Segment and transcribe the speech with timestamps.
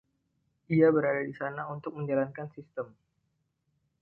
[0.75, 2.87] Ia berada di sana untuk menjalankan sistem.